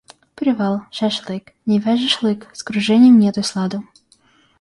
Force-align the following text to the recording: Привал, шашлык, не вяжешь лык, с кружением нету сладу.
Привал, 0.39 0.75
шашлык, 0.97 1.45
не 1.67 1.77
вяжешь 1.83 2.19
лык, 2.23 2.47
с 2.57 2.63
кружением 2.63 3.19
нету 3.19 3.43
сладу. 3.49 3.83